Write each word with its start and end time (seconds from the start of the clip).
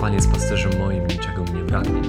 Pan 0.00 0.14
jest 0.14 0.30
pasterzem 0.32 0.72
moim, 0.78 1.06
niczego 1.06 1.44
mi 1.44 1.52
nie 1.52 1.62
braknie. 1.62 2.00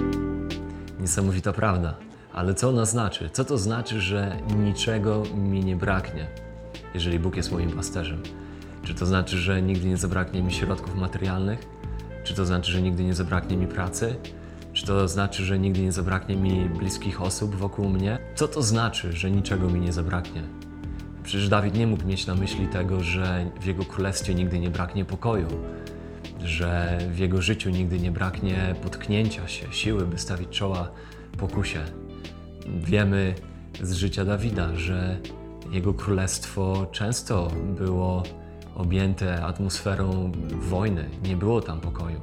Niesamowita 1.00 1.54
prawda. 1.54 1.96
Ale 2.34 2.54
co 2.54 2.70
ona 2.70 2.86
znaczy? 2.86 3.30
Co 3.34 3.46
to 3.46 3.58
znaczy, 3.58 4.02
że 4.02 4.38
niczego 4.58 5.24
mi 5.36 5.66
nie 5.66 5.76
braknie, 5.76 6.28
jeżeli 6.94 7.20
Bóg 7.20 7.36
jest 7.36 7.52
moim 7.52 7.72
pasterzem? 7.72 8.24
Czy 8.84 8.96
to 8.96 9.06
znaczy, 9.06 9.38
że 9.38 9.62
nigdy 9.62 9.88
nie 9.88 9.98
zabraknie 9.98 10.42
mi 10.42 10.54
środków 10.54 10.96
materialnych? 10.96 11.68
Czy 12.24 12.34
to 12.34 12.46
znaczy, 12.46 12.72
że 12.72 12.82
nigdy 12.82 13.04
nie 13.04 13.14
zabraknie 13.14 13.58
mi 13.58 13.68
pracy? 13.68 14.16
Czy 14.74 14.86
to 14.86 15.08
znaczy, 15.08 15.44
że 15.44 15.60
nigdy 15.60 15.82
nie 15.82 15.92
zabraknie 15.92 16.36
mi 16.36 16.70
bliskich 16.70 17.22
osób 17.22 17.56
wokół 17.56 17.90
mnie? 17.90 18.20
Co 18.36 18.48
to 18.48 18.62
znaczy, 18.62 19.14
że 19.14 19.32
niczego 19.32 19.70
mi 19.70 19.80
nie 19.80 19.94
zabraknie? 19.94 20.63
Przecież 21.24 21.50
Dawid 21.50 21.76
nie 21.76 21.88
mógł 21.88 22.06
mieć 22.06 22.28
na 22.28 22.36
myśli 22.36 22.68
tego, 22.68 23.04
że 23.04 23.52
w 23.62 23.66
jego 23.66 23.86
królestwie 23.86 24.36
nigdy 24.36 24.60
nie 24.60 24.70
braknie 24.70 25.06
pokoju, 25.06 25.48
że 26.44 26.98
w 27.12 27.18
jego 27.18 27.42
życiu 27.42 27.70
nigdy 27.70 28.00
nie 28.00 28.12
braknie 28.12 28.76
potknięcia 28.84 29.48
się, 29.48 29.74
siły, 29.74 30.06
by 30.06 30.18
stawić 30.18 30.50
czoła 30.50 30.92
pokusie. 31.38 31.80
Wiemy 32.68 33.36
z 33.82 33.94
życia 33.94 34.26
Dawida, 34.26 34.76
że 34.76 35.18
jego 35.72 35.94
królestwo 35.94 36.88
często 36.92 37.48
było 37.78 38.24
objęte 38.76 39.46
atmosferą 39.46 40.32
wojny, 40.60 41.10
nie 41.24 41.38
było 41.38 41.62
tam 41.62 41.82
pokoju. 41.82 42.22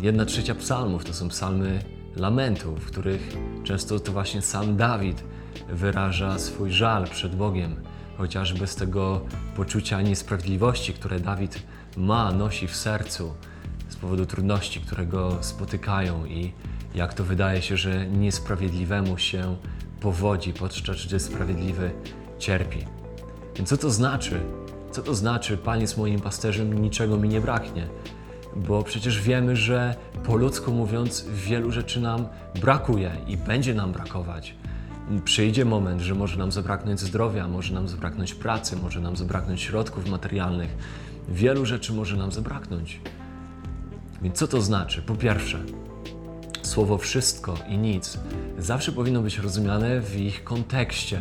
Jedna 0.00 0.24
trzecia 0.24 0.54
psalmów 0.54 1.04
to 1.04 1.14
są 1.14 1.28
psalmy 1.28 1.78
lamentów, 2.16 2.80
w 2.80 2.86
których 2.86 3.36
często 3.64 4.00
to 4.00 4.12
właśnie 4.12 4.42
sam 4.42 4.76
Dawid 4.76 5.24
wyraża 5.68 6.38
swój 6.38 6.72
żal 6.72 7.04
przed 7.04 7.36
Bogiem, 7.36 7.76
chociażby 8.18 8.66
z 8.66 8.76
tego 8.76 9.20
poczucia 9.56 10.02
niesprawiedliwości, 10.02 10.92
które 10.92 11.20
Dawid 11.20 11.62
ma, 11.96 12.32
nosi 12.32 12.68
w 12.68 12.76
sercu 12.76 13.34
z 13.88 13.96
powodu 13.96 14.26
trudności, 14.26 14.80
które 14.80 15.06
go 15.06 15.38
spotykają 15.40 16.26
i 16.26 16.52
jak 16.94 17.14
to 17.14 17.24
wydaje 17.24 17.62
się, 17.62 17.76
że 17.76 18.06
niesprawiedliwemu 18.06 19.18
się 19.18 19.56
powodzi, 20.00 20.52
podczas 20.52 21.06
gdy 21.06 21.20
sprawiedliwy 21.20 21.90
cierpi. 22.38 22.78
Więc 23.56 23.68
co 23.68 23.76
to 23.76 23.90
znaczy? 23.90 24.40
Co 24.90 25.02
to 25.02 25.14
znaczy, 25.14 25.56
Pan 25.56 25.80
jest 25.80 25.98
moim 25.98 26.20
pasterzem, 26.20 26.82
niczego 26.82 27.16
mi 27.16 27.28
nie 27.28 27.40
braknie? 27.40 27.86
Bo 28.56 28.82
przecież 28.82 29.22
wiemy, 29.22 29.56
że 29.56 29.94
po 30.24 30.36
ludzku 30.36 30.72
mówiąc, 30.72 31.26
wielu 31.34 31.70
rzeczy 31.70 32.00
nam 32.00 32.26
brakuje 32.60 33.10
i 33.26 33.36
będzie 33.36 33.74
nam 33.74 33.92
brakować. 33.92 34.54
Przyjdzie 35.24 35.64
moment, 35.64 36.00
że 36.00 36.14
może 36.14 36.36
nam 36.36 36.52
zabraknąć 36.52 37.00
zdrowia, 37.00 37.48
może 37.48 37.74
nam 37.74 37.88
zabraknąć 37.88 38.34
pracy, 38.34 38.76
może 38.76 39.00
nam 39.00 39.16
zabraknąć 39.16 39.60
środków 39.60 40.08
materialnych. 40.08 40.76
Wielu 41.28 41.66
rzeczy 41.66 41.92
może 41.92 42.16
nam 42.16 42.32
zabraknąć. 42.32 43.00
Więc 44.22 44.38
co 44.38 44.48
to 44.48 44.60
znaczy? 44.60 45.02
Po 45.02 45.14
pierwsze, 45.14 45.58
słowo 46.62 46.98
wszystko 46.98 47.54
i 47.68 47.78
nic 47.78 48.18
zawsze 48.58 48.92
powinno 48.92 49.22
być 49.22 49.38
rozumiane 49.38 50.00
w 50.00 50.20
ich 50.20 50.44
kontekście. 50.44 51.20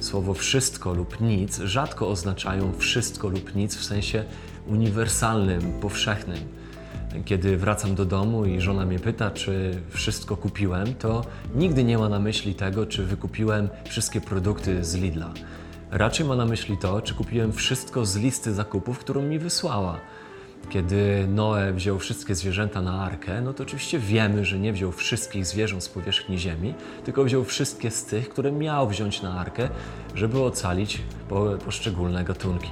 Słowo 0.00 0.34
wszystko 0.34 0.94
lub 0.94 1.20
nic 1.20 1.58
rzadko 1.58 2.08
oznaczają 2.08 2.72
wszystko 2.78 3.28
lub 3.28 3.54
nic 3.54 3.76
w 3.76 3.84
sensie 3.84 4.24
uniwersalnym, 4.66 5.80
powszechnym. 5.80 6.38
Kiedy 7.24 7.56
wracam 7.56 7.94
do 7.94 8.04
domu 8.04 8.44
i 8.44 8.60
żona 8.60 8.86
mnie 8.86 8.98
pyta, 8.98 9.30
czy 9.30 9.80
wszystko 9.90 10.36
kupiłem, 10.36 10.94
to 10.94 11.24
nigdy 11.54 11.84
nie 11.84 11.98
ma 11.98 12.08
na 12.08 12.18
myśli 12.18 12.54
tego, 12.54 12.86
czy 12.86 13.04
wykupiłem 13.04 13.68
wszystkie 13.84 14.20
produkty 14.20 14.84
z 14.84 14.94
Lidla. 14.94 15.32
Raczej 15.90 16.26
ma 16.26 16.36
na 16.36 16.44
myśli 16.44 16.76
to, 16.78 17.02
czy 17.02 17.14
kupiłem 17.14 17.52
wszystko 17.52 18.06
z 18.06 18.16
listy 18.16 18.54
zakupów, 18.54 18.98
którą 18.98 19.22
mi 19.22 19.38
wysłała. 19.38 20.00
Kiedy 20.70 21.26
Noe 21.28 21.72
wziął 21.72 21.98
wszystkie 21.98 22.34
zwierzęta 22.34 22.82
na 22.82 23.02
arkę, 23.04 23.40
no 23.40 23.54
to 23.54 23.62
oczywiście 23.62 23.98
wiemy, 23.98 24.44
że 24.44 24.58
nie 24.58 24.72
wziął 24.72 24.92
wszystkich 24.92 25.46
zwierząt 25.46 25.84
z 25.84 25.88
powierzchni 25.88 26.38
ziemi, 26.38 26.74
tylko 27.04 27.24
wziął 27.24 27.44
wszystkie 27.44 27.90
z 27.90 28.04
tych, 28.04 28.28
które 28.28 28.52
miał 28.52 28.88
wziąć 28.88 29.22
na 29.22 29.40
arkę, 29.40 29.68
żeby 30.14 30.42
ocalić 30.42 31.02
poszczególne 31.64 32.24
gatunki. 32.24 32.70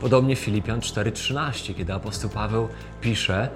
Podobnie 0.00 0.36
Filipian 0.36 0.80
4:13, 0.80 1.74
kiedy 1.74 1.92
apostoł 1.92 2.30
Paweł 2.30 2.68
pisze: 3.00 3.48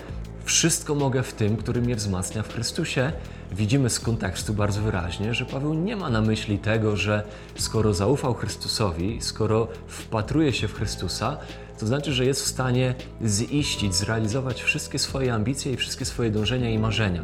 Wszystko 0.48 0.94
mogę 0.94 1.22
w 1.22 1.32
tym, 1.32 1.56
który 1.56 1.82
mnie 1.82 1.96
wzmacnia 1.96 2.42
w 2.42 2.52
Chrystusie. 2.52 3.12
Widzimy 3.52 3.90
z 3.90 4.00
kontekstu 4.00 4.54
bardzo 4.54 4.82
wyraźnie, 4.82 5.34
że 5.34 5.44
Paweł 5.44 5.74
nie 5.74 5.96
ma 5.96 6.10
na 6.10 6.20
myśli 6.20 6.58
tego, 6.58 6.96
że 6.96 7.22
skoro 7.56 7.94
zaufał 7.94 8.34
Chrystusowi, 8.34 9.18
skoro 9.20 9.68
wpatruje 9.86 10.52
się 10.52 10.68
w 10.68 10.74
Chrystusa, 10.74 11.36
to 11.78 11.86
znaczy, 11.86 12.12
że 12.12 12.24
jest 12.24 12.42
w 12.42 12.46
stanie 12.46 12.94
ziścić, 13.26 13.94
zrealizować 13.94 14.62
wszystkie 14.62 14.98
swoje 14.98 15.34
ambicje 15.34 15.72
i 15.72 15.76
wszystkie 15.76 16.04
swoje 16.04 16.30
dążenia 16.30 16.70
i 16.70 16.78
marzenia. 16.78 17.22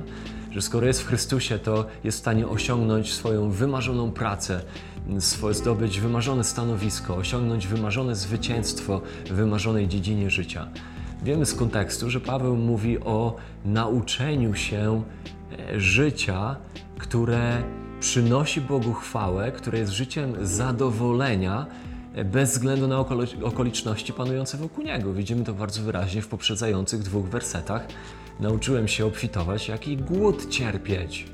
Że 0.51 0.63
skoro 0.63 0.87
jest 0.87 1.03
w 1.03 1.07
Chrystusie, 1.07 1.59
to 1.59 1.87
jest 2.05 2.19
w 2.19 2.21
stanie 2.21 2.49
osiągnąć 2.49 3.13
swoją 3.13 3.51
wymarzoną 3.51 4.13
pracę, 4.13 4.61
zdobyć 5.51 6.01
wymarzone 6.01 6.45
stanowisko, 6.45 7.17
osiągnąć 7.17 7.67
wymarzone 7.67 8.17
zwycięstwo 8.17 9.01
w 9.27 9.33
wymarzonej 9.33 9.89
dziedzinie 9.89 10.31
życia. 10.31 10.69
Wiemy 11.25 11.47
z 11.47 11.55
kontekstu, 11.55 12.11
że 12.11 12.21
Paweł 12.21 12.57
mówi 12.57 13.01
o 13.01 13.37
nauczeniu 13.65 14.55
się 14.55 15.03
e, 15.53 15.81
życia, 15.81 16.57
które 16.99 17.63
przynosi 18.01 18.61
Bogu 18.61 18.93
chwałę, 18.93 19.53
które 19.53 19.79
jest 19.79 19.93
życiem 19.93 20.35
zadowolenia, 20.43 21.67
e, 22.15 22.25
bez 22.25 22.51
względu 22.51 22.89
na 22.89 22.99
okoliczności 23.43 24.13
panujące 24.13 24.57
wokół 24.59 24.85
niego. 24.85 25.13
Widzimy 25.13 25.45
to 25.45 25.55
bardzo 25.55 25.83
wyraźnie 25.83 26.23
w 26.23 26.29
poprzedzających 26.29 27.03
dwóch 27.03 27.29
wersetach. 27.29 27.87
Nauczyłem 28.41 28.89
się 28.89 29.07
obfitować, 29.07 29.69
jak 29.69 29.89
i 29.89 29.97
głód 29.97 30.49
cierpieć. 30.49 31.27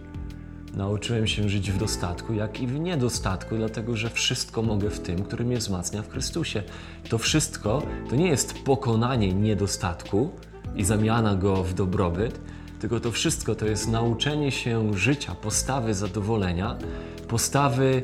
Nauczyłem 0.76 1.26
się 1.26 1.48
żyć 1.48 1.70
w 1.70 1.78
dostatku, 1.78 2.34
jak 2.34 2.60
i 2.60 2.66
w 2.66 2.80
niedostatku, 2.80 3.56
dlatego 3.56 3.96
że 3.96 4.10
wszystko 4.10 4.62
mogę 4.62 4.90
w 4.90 5.00
tym, 5.00 5.22
który 5.22 5.44
mnie 5.44 5.56
wzmacnia 5.56 6.02
w 6.02 6.10
Chrystusie. 6.10 6.62
To 7.08 7.18
wszystko 7.18 7.82
to 8.10 8.16
nie 8.16 8.28
jest 8.28 8.54
pokonanie 8.64 9.34
niedostatku 9.34 10.30
i 10.76 10.84
zamiana 10.84 11.34
go 11.34 11.64
w 11.64 11.74
dobrobyt, 11.74 12.40
tylko 12.80 13.00
to 13.00 13.10
wszystko 13.10 13.54
to 13.54 13.66
jest 13.66 13.88
nauczenie 13.88 14.50
się 14.50 14.94
życia, 14.94 15.34
postawy 15.34 15.94
zadowolenia, 15.94 16.76
postawy 17.28 18.02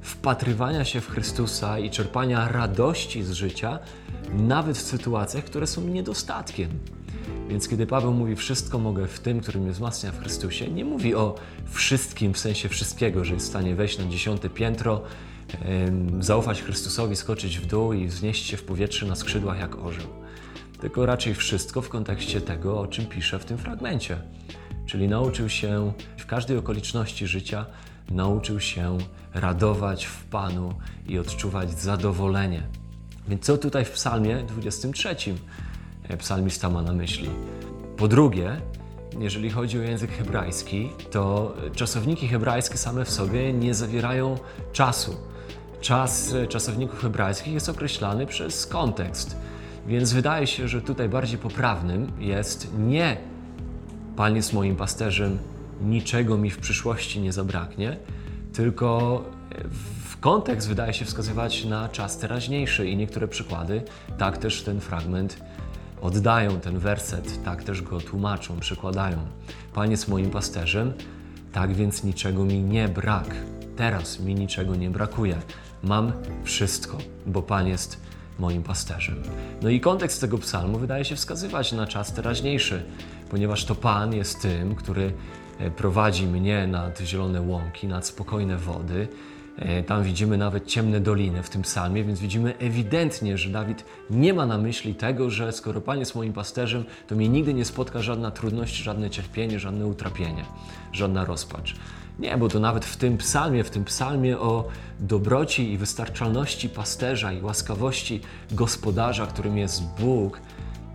wpatrywania 0.00 0.84
się 0.84 1.00
w 1.00 1.08
Chrystusa 1.08 1.78
i 1.78 1.90
czerpania 1.90 2.48
radości 2.48 3.22
z 3.22 3.32
życia, 3.32 3.78
nawet 4.34 4.78
w 4.78 4.82
sytuacjach, 4.82 5.44
które 5.44 5.66
są 5.66 5.80
niedostatkiem. 5.80 6.70
Więc 7.48 7.68
kiedy 7.68 7.86
Paweł 7.86 8.12
mówi 8.12 8.36
wszystko 8.36 8.78
mogę 8.78 9.06
w 9.06 9.20
tym, 9.20 9.40
który 9.40 9.60
mnie 9.60 9.72
wzmacnia 9.72 10.12
w 10.12 10.20
Chrystusie, 10.20 10.70
nie 10.70 10.84
mówi 10.84 11.14
o 11.14 11.34
wszystkim 11.70 12.34
w 12.34 12.38
sensie 12.38 12.68
wszystkiego, 12.68 13.24
że 13.24 13.34
jest 13.34 13.46
w 13.46 13.48
stanie 13.48 13.74
wejść 13.74 13.98
na 13.98 14.04
dziesiąte 14.04 14.50
piętro, 14.50 15.02
zaufać 16.20 16.62
Chrystusowi, 16.62 17.16
skoczyć 17.16 17.58
w 17.58 17.66
dół 17.66 17.92
i 17.92 18.06
wznieść 18.06 18.46
się 18.46 18.56
w 18.56 18.64
powietrze 18.64 19.06
na 19.06 19.14
skrzydłach 19.14 19.58
jak 19.58 19.78
orzeł. 19.78 20.06
Tylko 20.80 21.06
raczej 21.06 21.34
wszystko 21.34 21.82
w 21.82 21.88
kontekście 21.88 22.40
tego, 22.40 22.80
o 22.80 22.86
czym 22.86 23.06
pisze 23.06 23.38
w 23.38 23.44
tym 23.44 23.58
fragmencie. 23.58 24.18
Czyli 24.86 25.08
nauczył 25.08 25.48
się 25.48 25.92
w 26.18 26.26
każdej 26.26 26.56
okoliczności 26.56 27.26
życia, 27.26 27.66
nauczył 28.10 28.60
się 28.60 28.98
radować 29.34 30.04
w 30.04 30.24
Panu 30.24 30.74
i 31.08 31.18
odczuwać 31.18 31.80
zadowolenie. 31.80 32.62
Więc 33.28 33.44
co 33.44 33.58
tutaj 33.58 33.84
w 33.84 33.90
Psalmie 33.90 34.44
23 34.48 35.08
E, 35.08 35.73
psalmista 36.18 36.70
ma 36.70 36.82
na 36.82 36.92
myśli. 36.92 37.30
Po 37.96 38.08
drugie, 38.08 38.60
jeżeli 39.18 39.50
chodzi 39.50 39.78
o 39.78 39.82
język 39.82 40.10
hebrajski, 40.10 40.90
to 41.10 41.54
czasowniki 41.74 42.28
hebrajskie 42.28 42.78
same 42.78 43.04
w 43.04 43.10
sobie 43.10 43.52
nie 43.52 43.74
zawierają 43.74 44.38
czasu. 44.72 45.16
Czas 45.80 46.34
e, 46.34 46.46
czasowników 46.46 47.00
hebrajskich 47.00 47.54
jest 47.54 47.68
określany 47.68 48.26
przez 48.26 48.66
kontekst. 48.66 49.36
Więc 49.86 50.12
wydaje 50.12 50.46
się, 50.46 50.68
że 50.68 50.82
tutaj 50.82 51.08
bardziej 51.08 51.38
poprawnym 51.38 52.12
jest 52.18 52.68
nie 52.78 53.16
Pan 54.16 54.36
jest 54.36 54.52
moim 54.52 54.76
pasterzem, 54.76 55.38
niczego 55.80 56.38
mi 56.38 56.50
w 56.50 56.58
przyszłości 56.58 57.20
nie 57.20 57.32
zabraknie, 57.32 57.96
tylko 58.52 59.22
w 60.08 60.20
kontekst 60.20 60.68
wydaje 60.68 60.92
się 60.92 61.04
wskazywać 61.04 61.64
na 61.64 61.88
czas 61.88 62.18
teraźniejszy 62.18 62.86
i 62.86 62.96
niektóre 62.96 63.28
przykłady 63.28 63.82
tak 64.18 64.38
też 64.38 64.62
ten 64.62 64.80
fragment 64.80 65.44
oddają 66.04 66.60
ten 66.60 66.78
werset, 66.78 67.44
tak 67.44 67.64
też 67.64 67.82
go 67.82 68.00
tłumaczą, 68.00 68.60
przykładają. 68.60 69.18
Pan 69.74 69.90
jest 69.90 70.08
moim 70.08 70.30
pasterzem, 70.30 70.92
tak 71.52 71.74
więc 71.74 72.04
niczego 72.04 72.44
mi 72.44 72.62
nie 72.62 72.88
brak. 72.88 73.34
Teraz 73.76 74.20
mi 74.20 74.34
niczego 74.34 74.76
nie 74.76 74.90
brakuje. 74.90 75.36
Mam 75.82 76.12
wszystko, 76.44 76.98
bo 77.26 77.42
Pan 77.42 77.66
jest 77.66 78.00
moim 78.38 78.62
pasterzem. 78.62 79.22
No 79.62 79.68
i 79.68 79.80
kontekst 79.80 80.20
tego 80.20 80.38
psalmu 80.38 80.78
wydaje 80.78 81.04
się 81.04 81.16
wskazywać 81.16 81.72
na 81.72 81.86
czas 81.86 82.12
teraźniejszy, 82.12 82.82
ponieważ 83.30 83.64
to 83.64 83.74
Pan 83.74 84.14
jest 84.14 84.42
tym, 84.42 84.74
który 84.74 85.12
e, 85.58 85.70
prowadzi 85.70 86.26
mnie 86.26 86.66
nad 86.66 87.00
zielone 87.00 87.40
łąki, 87.40 87.86
nad 87.86 88.06
spokojne 88.06 88.56
wody, 88.56 89.08
Tam 89.86 90.02
widzimy 90.02 90.38
nawet 90.38 90.66
ciemne 90.66 91.00
doliny 91.00 91.42
w 91.42 91.50
tym 91.50 91.62
psalmie, 91.62 92.04
więc 92.04 92.20
widzimy 92.20 92.58
ewidentnie, 92.58 93.38
że 93.38 93.50
Dawid 93.50 93.84
nie 94.10 94.34
ma 94.34 94.46
na 94.46 94.58
myśli 94.58 94.94
tego, 94.94 95.30
że 95.30 95.52
skoro 95.52 95.80
Pan 95.80 95.98
jest 95.98 96.14
moim 96.14 96.32
pasterzem, 96.32 96.84
to 97.06 97.14
mnie 97.14 97.28
nigdy 97.28 97.54
nie 97.54 97.64
spotka 97.64 98.02
żadna 98.02 98.30
trudność, 98.30 98.76
żadne 98.76 99.10
cierpienie, 99.10 99.58
żadne 99.58 99.86
utrapienie, 99.86 100.44
żadna 100.92 101.24
rozpacz. 101.24 101.76
Nie, 102.18 102.36
bo 102.36 102.48
to 102.48 102.60
nawet 102.60 102.84
w 102.84 102.96
tym 102.96 103.16
psalmie, 103.16 103.64
w 103.64 103.70
tym 103.70 103.84
psalmie 103.84 104.38
o 104.38 104.68
dobroci 105.00 105.72
i 105.72 105.78
wystarczalności 105.78 106.68
pasterza 106.68 107.32
i 107.32 107.42
łaskawości 107.42 108.20
gospodarza, 108.52 109.26
którym 109.26 109.58
jest 109.58 109.82
Bóg, 110.00 110.40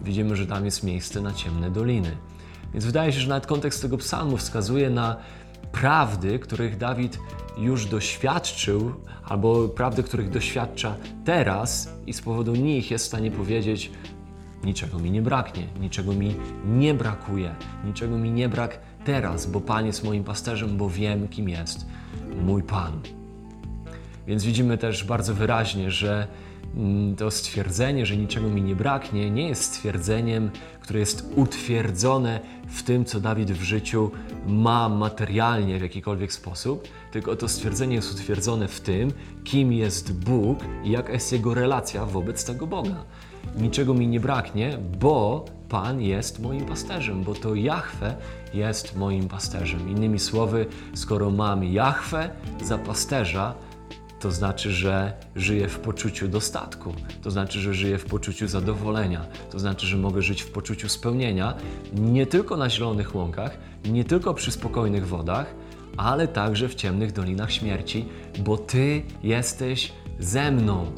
widzimy, 0.01 0.35
że 0.35 0.47
tam 0.47 0.65
jest 0.65 0.83
miejsce 0.83 1.21
na 1.21 1.33
ciemne 1.33 1.71
doliny. 1.71 2.11
Więc 2.73 2.85
wydaje 2.85 3.13
się, 3.13 3.19
że 3.19 3.29
nawet 3.29 3.47
kontekst 3.47 3.81
tego 3.81 3.97
psalmu 3.97 4.37
wskazuje 4.37 4.89
na 4.89 5.15
prawdy, 5.71 6.39
których 6.39 6.77
Dawid 6.77 7.19
już 7.57 7.85
doświadczył, 7.85 8.93
albo 9.25 9.67
prawdy, 9.67 10.03
których 10.03 10.29
doświadcza 10.29 10.95
teraz 11.25 11.93
i 12.07 12.13
z 12.13 12.21
powodu 12.21 12.55
nich 12.55 12.91
jest 12.91 13.05
w 13.05 13.07
stanie 13.07 13.31
powiedzieć: 13.31 13.91
Niczego 14.63 14.99
mi 14.99 15.11
nie 15.11 15.21
braknie, 15.21 15.67
niczego 15.81 16.13
mi 16.13 16.35
nie 16.65 16.93
brakuje, 16.93 17.55
niczego 17.85 18.17
mi 18.17 18.31
nie 18.31 18.49
brak 18.49 18.79
teraz, 19.05 19.45
bo 19.45 19.61
Pan 19.61 19.85
jest 19.85 20.03
moim 20.03 20.23
pasterzem, 20.23 20.77
bo 20.77 20.89
wiem, 20.89 21.27
kim 21.27 21.49
jest 21.49 21.85
mój 22.41 22.63
Pan. 22.63 23.01
Więc 24.27 24.43
widzimy 24.43 24.77
też 24.77 25.03
bardzo 25.03 25.33
wyraźnie, 25.33 25.91
że 25.91 26.27
to 27.17 27.31
stwierdzenie, 27.31 28.05
że 28.05 28.17
niczego 28.17 28.49
mi 28.49 28.61
nie 28.61 28.75
braknie, 28.75 29.31
nie 29.31 29.47
jest 29.47 29.63
stwierdzeniem, 29.63 30.51
które 30.81 30.99
jest 30.99 31.33
utwierdzone 31.35 32.39
w 32.67 32.83
tym, 32.83 33.05
co 33.05 33.19
Dawid 33.19 33.51
w 33.51 33.61
życiu 33.61 34.11
ma 34.47 34.89
materialnie 34.89 35.79
w 35.79 35.81
jakikolwiek 35.81 36.33
sposób, 36.33 36.87
tylko 37.11 37.35
to 37.35 37.47
stwierdzenie 37.47 37.95
jest 37.95 38.13
utwierdzone 38.13 38.67
w 38.67 38.81
tym, 38.81 39.11
kim 39.43 39.73
jest 39.73 40.13
Bóg 40.13 40.59
i 40.83 40.91
jaka 40.91 41.13
jest 41.13 41.31
jego 41.31 41.53
relacja 41.53 42.05
wobec 42.05 42.45
tego 42.45 42.67
Boga. 42.67 43.03
Niczego 43.57 43.93
mi 43.93 44.07
nie 44.07 44.19
braknie, 44.19 44.77
bo 44.99 45.45
Pan 45.69 46.01
jest 46.01 46.39
moim 46.39 46.65
pasterzem, 46.65 47.23
bo 47.23 47.33
to 47.33 47.55
Jahwe 47.55 48.15
jest 48.53 48.95
moim 48.95 49.27
pasterzem. 49.27 49.89
Innymi 49.89 50.19
słowy, 50.19 50.65
skoro 50.93 51.31
mam 51.31 51.63
Jahwe 51.63 52.29
za 52.63 52.77
pasterza, 52.77 53.53
to 54.19 54.31
znaczy, 54.31 54.71
że 54.71 55.13
żyję 55.35 55.67
w 55.67 55.79
poczuciu 55.79 56.27
dostatku, 56.27 56.93
to 57.21 57.31
znaczy, 57.31 57.59
że 57.59 57.73
żyję 57.73 57.97
w 57.97 58.05
poczuciu 58.05 58.47
zadowolenia, 58.47 59.25
to 59.51 59.59
znaczy, 59.59 59.87
że 59.87 59.97
mogę 59.97 60.21
żyć 60.21 60.41
w 60.41 60.51
poczuciu 60.51 60.89
spełnienia 60.89 61.53
nie 61.93 62.25
tylko 62.25 62.57
na 62.57 62.69
zielonych 62.69 63.15
łąkach, 63.15 63.57
nie 63.85 64.03
tylko 64.03 64.33
przy 64.33 64.51
spokojnych 64.51 65.07
wodach, 65.07 65.55
ale 65.97 66.27
także 66.27 66.69
w 66.69 66.75
ciemnych 66.75 67.11
dolinach 67.11 67.51
śmierci, 67.51 68.05
bo 68.39 68.57
Ty 68.57 69.03
jesteś 69.23 69.91
ze 70.19 70.51
mną 70.51 70.91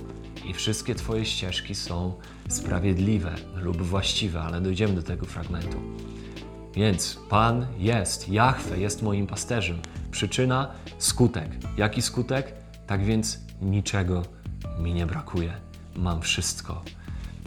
i 0.45 0.53
wszystkie 0.53 0.95
Twoje 0.95 1.25
ścieżki 1.25 1.75
są 1.75 2.13
sprawiedliwe 2.50 3.35
lub 3.56 3.81
właściwe, 3.81 4.41
ale 4.41 4.62
dojdziemy 4.62 4.94
do 4.94 5.03
tego 5.03 5.25
fragmentu. 5.25 5.77
Więc 6.75 7.19
Pan 7.29 7.67
jest, 7.77 8.29
Jahwe 8.29 8.79
jest 8.79 9.01
moim 9.01 9.27
pasterzem. 9.27 9.79
Przyczyna, 10.12 10.71
skutek. 10.97 11.50
Jaki 11.77 12.01
skutek? 12.01 12.60
Tak 12.91 13.03
więc 13.03 13.39
niczego 13.61 14.23
mi 14.79 14.93
nie 14.93 15.05
brakuje. 15.05 15.53
Mam 15.95 16.21
wszystko. 16.21 16.81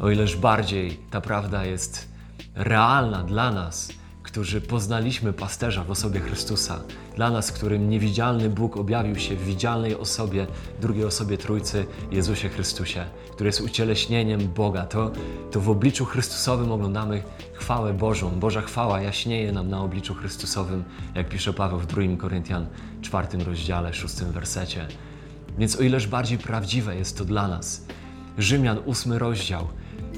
O 0.00 0.10
ileż 0.10 0.36
bardziej 0.36 1.00
ta 1.10 1.20
prawda 1.20 1.64
jest 1.64 2.08
realna 2.54 3.24
dla 3.24 3.52
nas, 3.52 3.92
którzy 4.22 4.60
poznaliśmy 4.60 5.32
pasterza 5.32 5.84
w 5.84 5.90
osobie 5.90 6.20
Chrystusa, 6.20 6.80
dla 7.16 7.30
nas, 7.30 7.52
którym 7.52 7.90
niewidzialny 7.90 8.50
Bóg 8.50 8.76
objawił 8.76 9.16
się 9.16 9.36
w 9.36 9.44
widzialnej 9.44 9.96
osobie, 9.96 10.46
drugiej 10.80 11.04
osobie 11.04 11.38
Trójcy, 11.38 11.86
Jezusie 12.10 12.48
Chrystusie, 12.48 13.04
który 13.32 13.48
jest 13.48 13.60
ucieleśnieniem 13.60 14.48
Boga, 14.48 14.86
to, 14.86 15.10
to 15.50 15.60
w 15.60 15.70
obliczu 15.70 16.04
Chrystusowym 16.04 16.72
oglądamy 16.72 17.22
chwałę 17.52 17.94
Bożą. 17.94 18.30
Boża 18.30 18.60
chwała 18.60 19.00
jaśnieje 19.00 19.52
nam 19.52 19.68
na 19.68 19.80
obliczu 19.80 20.14
Chrystusowym, 20.14 20.84
jak 21.14 21.28
pisze 21.28 21.52
Paweł 21.52 21.78
w 21.78 21.86
2 21.86 22.02
Koryntian 22.18 22.66
4 23.02 23.44
rozdziale, 23.44 23.94
6 23.94 24.14
wersecie. 24.14 24.88
Więc 25.58 25.76
o 25.76 25.82
ileż 25.82 26.06
bardziej 26.06 26.38
prawdziwe 26.38 26.96
jest 26.96 27.18
to 27.18 27.24
dla 27.24 27.48
nas. 27.48 27.86
Rzymian, 28.38 28.78
8 28.86 29.12
rozdział, 29.12 29.68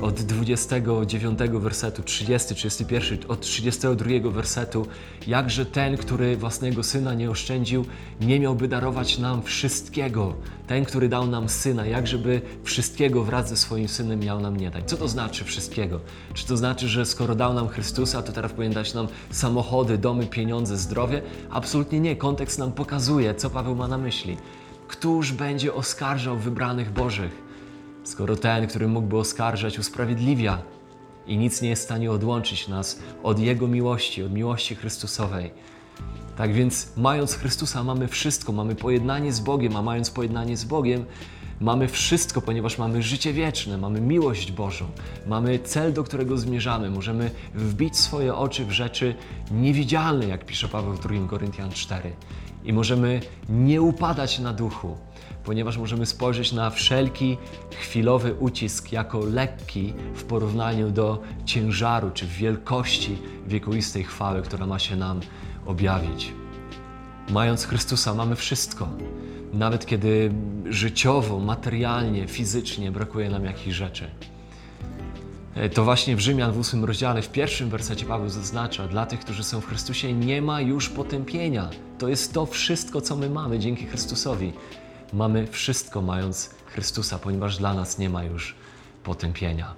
od 0.01 0.15
29 0.15 1.39
wersetu, 1.53 2.03
30, 2.03 2.55
31, 2.55 3.19
od 3.29 3.41
32 3.41 4.31
wersetu, 4.31 4.87
jakże 5.27 5.67
ten, 5.67 5.97
który 5.97 6.37
własnego 6.37 6.83
syna 6.83 7.15
nie 7.15 7.31
oszczędził, 7.31 7.85
nie 8.21 8.41
miałby 8.41 8.69
darować 8.69 9.19
nam 9.19 9.43
wszystkiego. 9.43 10.35
Ten, 10.67 10.85
który 10.85 11.09
dał 11.09 11.27
nam 11.27 11.49
syna, 11.49 11.87
jakżeby 11.87 12.41
wszystkiego 12.65 13.25
wraz 13.25 13.49
ze 13.49 13.57
swoim 13.57 13.89
synem 13.89 14.21
miał 14.21 14.41
nam 14.41 14.57
nie 14.57 14.71
dać. 14.71 14.85
Co 14.87 14.97
to 14.97 15.09
znaczy 15.09 15.45
wszystkiego? 15.45 16.01
Czy 16.35 16.47
to 16.47 16.57
znaczy, 16.57 16.89
że 16.89 17.07
skoro 17.07 17.35
dał 17.35 17.55
nam 17.55 17.69
Chrystusa, 17.69 18.23
to 18.23 18.33
teraz 18.33 18.53
powinien 18.53 18.73
dać 18.73 18.95
nam 18.95 19.09
samochody, 19.31 19.99
domy, 19.99 20.27
pieniądze, 20.27 20.77
zdrowie? 20.77 21.23
Absolutnie 21.51 22.01
nie. 22.01 22.17
Kontekst 22.17 22.59
nam 22.59 22.73
pokazuje, 22.73 23.35
co 23.35 23.51
Paweł 23.51 23.75
ma 23.75 23.89
na 23.89 23.99
myśli. 23.99 24.37
Któż 24.89 25.33
będzie 25.33 25.75
oskarżał 25.75 26.37
wybranych 26.37 26.93
Bożych? 26.93 27.47
skoro 28.09 28.37
ten, 28.37 28.67
który 28.67 28.89
mógłby 28.89 29.19
oskarżać, 29.19 29.79
usprawiedliwia 29.79 30.63
i 31.27 31.39
nic 31.39 31.63
nie 31.63 31.69
jest 31.69 31.83
w 31.83 31.85
stanie 31.85 32.11
odłączyć 32.11 32.69
nas 32.69 32.99
od 33.23 33.39
Jego 33.39 33.69
miłości, 33.69 34.23
od 34.23 34.33
miłości 34.33 34.75
Chrystusowej. 34.75 35.51
Tak 36.37 36.53
więc, 36.53 36.93
mając 36.97 37.35
Chrystusa, 37.35 37.85
mamy 37.85 38.09
wszystko, 38.09 38.53
mamy 38.53 38.75
pojednanie 38.75 39.33
z 39.33 39.41
Bogiem, 39.41 39.77
a 39.77 39.83
mając 39.83 40.11
pojednanie 40.11 40.57
z 40.57 40.65
Bogiem, 40.65 41.05
mamy 41.61 41.89
wszystko, 41.89 42.43
ponieważ 42.43 42.79
mamy 42.79 43.03
życie 43.03 43.33
wieczne, 43.33 43.79
mamy 43.79 44.01
miłość 44.01 44.53
Bożą, 44.53 44.87
mamy 45.27 45.59
cel, 45.59 45.93
do 45.93 46.05
którego 46.05 46.39
zmierzamy. 46.39 46.91
Możemy 46.91 47.31
wbić 47.55 47.97
swoje 47.97 48.35
oczy 48.35 48.65
w 48.65 48.71
rzeczy 48.71 49.15
niewidzialne, 49.51 50.27
jak 50.27 50.47
pisze 50.47 50.69
Paweł 50.69 50.93
w 50.93 51.01
2 51.01 51.29
Koryntian 51.29 51.71
4. 51.71 52.13
I 52.67 52.73
możemy 52.73 53.21
nie 53.49 53.83
upadać 53.83 54.39
na 54.39 54.53
duchu, 54.53 54.97
ponieważ 55.45 55.79
możemy 55.79 56.07
spojrzeć 56.07 56.53
na 56.53 56.71
wszelki 56.71 57.37
chwilowy 57.71 58.35
ucisk 58.35 58.93
jako 58.93 59.19
lekki 59.19 59.93
w 60.15 60.25
porównaniu 60.25 60.91
do 60.91 61.23
ciężaru 61.45 62.11
czy 62.11 62.27
wielkości 62.27 63.19
wiekuistej 63.47 64.05
chwały, 64.05 64.43
która 64.43 64.67
ma 64.67 64.79
się 64.79 64.97
nam 64.97 65.21
objawić. 65.67 66.33
Mając 67.31 67.65
Chrystusa, 67.65 68.15
mamy 68.15 68.37
wszystko. 68.37 68.89
Nawet 69.53 69.87
kiedy 69.87 70.33
życiowo, 70.65 71.39
materialnie, 71.39 72.29
fizycznie 72.29 72.91
brakuje 72.93 73.31
nam 73.31 73.45
jakichś 73.45 73.77
rzeczy. 73.77 74.11
E, 75.57 75.69
To 75.69 75.85
właśnie 75.85 76.17
w 76.17 76.21
Rzymian 76.21 76.53
w 76.53 76.59
8 76.61 76.85
rozdziale, 76.85 77.23
w 77.23 77.29
pierwszym 77.29 77.71
wersecie 77.71 78.07
Paweł 78.07 78.29
zaznacza, 78.29 78.89
dla 78.89 79.07
tych, 79.07 79.21
którzy 79.21 79.45
są 79.45 79.61
w 79.61 79.67
Chrystusie, 79.67 80.13
nie 80.13 80.43
ma 80.43 80.61
już 80.61 80.89
potępienia. 80.89 81.71
To 81.99 82.09
jest 82.09 82.33
to 82.33 82.47
wszystko, 82.47 83.01
co 83.01 83.17
my 83.17 83.31
mamy 83.31 83.59
dzięki 83.59 83.87
Chrystusowi. 83.87 84.53
Mamy 85.13 85.47
wszystko 85.47 86.03
mając 86.03 86.51
Chrystusa, 86.67 87.19
ponieważ 87.19 87.59
dla 87.59 87.75
nas 87.75 87.99
nie 87.99 88.11
ma 88.11 88.25
już 88.25 88.55
potępienia. 89.05 89.75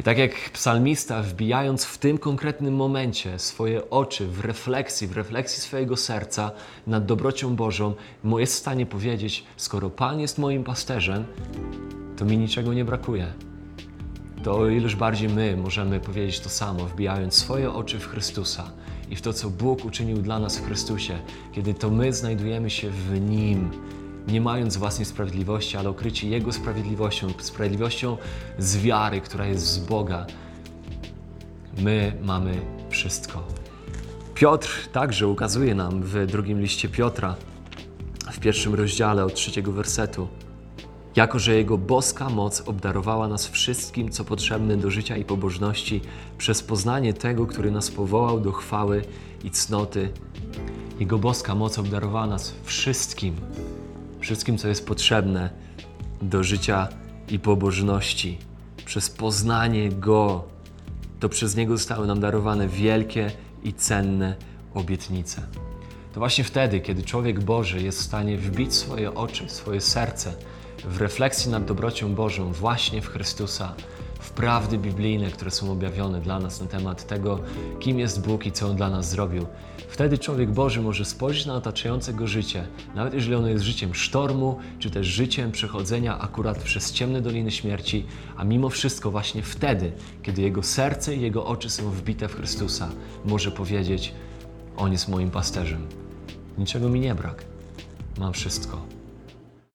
I 0.00 0.02
tak 0.02 0.18
jak 0.18 0.50
psalmista, 0.52 1.22
wbijając 1.22 1.84
w 1.84 1.98
tym 1.98 2.18
konkretnym 2.18 2.74
momencie 2.74 3.38
swoje 3.38 3.90
oczy 3.90 4.26
w 4.26 4.40
refleksji, 4.40 5.06
w 5.06 5.16
refleksji 5.16 5.62
swojego 5.62 5.96
serca 5.96 6.50
nad 6.86 7.06
dobrocią 7.06 7.56
Bożą, 7.56 7.94
jest 8.24 8.54
w 8.54 8.58
stanie 8.58 8.86
powiedzieć: 8.86 9.44
Skoro 9.56 9.90
Pan 9.90 10.20
jest 10.20 10.38
moim 10.38 10.64
pasterzem, 10.64 11.24
to 12.16 12.24
mi 12.24 12.38
niczego 12.38 12.74
nie 12.74 12.84
brakuje. 12.84 13.47
To 14.42 14.68
ileż 14.68 14.96
bardziej 14.96 15.28
my 15.28 15.56
możemy 15.56 16.00
powiedzieć 16.00 16.40
to 16.40 16.48
samo, 16.48 16.84
wbijając 16.84 17.34
swoje 17.34 17.72
oczy 17.72 17.98
w 17.98 18.06
Chrystusa 18.06 18.70
i 19.10 19.16
w 19.16 19.22
to, 19.22 19.32
co 19.32 19.50
Bóg 19.50 19.84
uczynił 19.84 20.16
dla 20.16 20.38
nas 20.38 20.58
w 20.58 20.66
Chrystusie, 20.66 21.18
kiedy 21.52 21.74
to 21.74 21.90
my 21.90 22.12
znajdujemy 22.12 22.70
się 22.70 22.90
w 22.90 23.20
Nim, 23.20 23.70
nie 24.28 24.40
mając 24.40 24.76
własnej 24.76 25.04
sprawiedliwości, 25.04 25.76
ale 25.76 25.88
okryci 25.88 26.30
Jego 26.30 26.52
sprawiedliwością, 26.52 27.28
sprawiedliwością 27.38 28.16
z 28.58 28.76
wiary, 28.76 29.20
która 29.20 29.46
jest 29.46 29.66
z 29.66 29.78
Boga. 29.78 30.26
My 31.78 32.12
mamy 32.22 32.60
wszystko. 32.90 33.42
Piotr 34.34 34.88
także 34.92 35.28
ukazuje 35.28 35.74
nam 35.74 36.02
w 36.02 36.26
drugim 36.26 36.60
liście 36.60 36.88
Piotra, 36.88 37.34
w 38.32 38.38
pierwszym 38.38 38.74
rozdziale 38.74 39.24
od 39.24 39.34
trzeciego 39.34 39.72
wersetu, 39.72 40.28
jako 41.18 41.38
że 41.38 41.56
Jego 41.56 41.78
boska 41.78 42.28
moc 42.28 42.62
obdarowała 42.66 43.28
nas 43.28 43.46
wszystkim, 43.48 44.10
co 44.10 44.24
potrzebne 44.24 44.76
do 44.76 44.90
życia 44.90 45.16
i 45.16 45.24
pobożności, 45.24 46.00
przez 46.38 46.62
poznanie 46.62 47.14
tego, 47.14 47.46
który 47.46 47.70
nas 47.70 47.90
powołał 47.90 48.40
do 48.40 48.52
chwały 48.52 49.02
i 49.44 49.50
cnoty. 49.50 50.12
Jego 51.00 51.18
boska 51.18 51.54
moc 51.54 51.78
obdarowała 51.78 52.26
nas 52.26 52.54
wszystkim, 52.64 53.36
wszystkim, 54.20 54.58
co 54.58 54.68
jest 54.68 54.86
potrzebne 54.86 55.50
do 56.22 56.44
życia 56.44 56.88
i 57.28 57.38
pobożności. 57.38 58.38
Przez 58.84 59.10
poznanie 59.10 59.88
Go, 59.88 60.44
to 61.20 61.28
przez 61.28 61.56
Niego 61.56 61.76
zostały 61.76 62.06
nam 62.06 62.20
darowane 62.20 62.68
wielkie 62.68 63.30
i 63.64 63.72
cenne 63.72 64.36
obietnice. 64.74 65.42
To 66.12 66.20
właśnie 66.20 66.44
wtedy, 66.44 66.80
kiedy 66.80 67.02
człowiek 67.02 67.40
Boży 67.40 67.82
jest 67.82 67.98
w 67.98 68.02
stanie 68.02 68.36
wbić 68.36 68.74
swoje 68.74 69.14
oczy, 69.14 69.48
swoje 69.48 69.80
serce 69.80 70.34
w 70.84 71.00
refleksji 71.00 71.50
nad 71.50 71.64
dobrocią 71.64 72.14
Bożą 72.14 72.52
właśnie 72.52 73.02
w 73.02 73.06
Chrystusa, 73.06 73.74
w 74.20 74.30
prawdy 74.30 74.78
biblijne, 74.78 75.30
które 75.30 75.50
są 75.50 75.72
objawione 75.72 76.20
dla 76.20 76.40
nas 76.40 76.60
na 76.60 76.66
temat 76.66 77.06
tego, 77.06 77.40
kim 77.80 77.98
jest 77.98 78.26
Bóg 78.26 78.46
i 78.46 78.52
co 78.52 78.68
On 78.68 78.76
dla 78.76 78.90
nas 78.90 79.10
zrobił. 79.10 79.46
Wtedy 79.88 80.18
człowiek 80.18 80.50
Boży 80.50 80.82
może 80.82 81.04
spojrzeć 81.04 81.46
na 81.46 81.54
otaczające 81.54 82.12
go 82.12 82.26
życie, 82.26 82.66
nawet 82.94 83.14
jeżeli 83.14 83.34
ono 83.34 83.48
jest 83.48 83.64
życiem 83.64 83.94
sztormu, 83.94 84.58
czy 84.78 84.90
też 84.90 85.06
życiem 85.06 85.52
przechodzenia 85.52 86.18
akurat 86.18 86.62
przez 86.62 86.92
ciemne 86.92 87.20
doliny 87.20 87.50
śmierci, 87.50 88.06
a 88.36 88.44
mimo 88.44 88.68
wszystko 88.68 89.10
właśnie 89.10 89.42
wtedy, 89.42 89.92
kiedy 90.22 90.42
jego 90.42 90.62
serce 90.62 91.16
i 91.16 91.20
jego 91.20 91.46
oczy 91.46 91.70
są 91.70 91.90
wbite 91.90 92.28
w 92.28 92.36
Chrystusa, 92.36 92.88
może 93.24 93.50
powiedzieć: 93.50 94.12
On 94.76 94.92
jest 94.92 95.08
moim 95.08 95.30
pasterzem. 95.30 95.86
Niczego 96.58 96.88
mi 96.88 97.00
nie 97.00 97.14
brak. 97.14 97.44
Mam 98.18 98.32
wszystko. 98.32 98.97